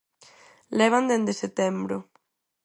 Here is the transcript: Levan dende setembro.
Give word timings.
Levan 0.77 1.05
dende 1.11 1.33
setembro. 1.43 1.97